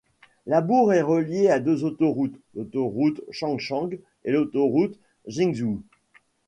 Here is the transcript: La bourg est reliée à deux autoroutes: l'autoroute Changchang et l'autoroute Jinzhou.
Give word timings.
La 0.47 0.61
bourg 0.61 0.93
est 0.93 1.03
reliée 1.03 1.47
à 1.51 1.59
deux 1.59 1.83
autoroutes: 1.83 2.33
l'autoroute 2.55 3.21
Changchang 3.29 3.91
et 4.25 4.31
l'autoroute 4.31 4.97
Jinzhou. 5.27 5.83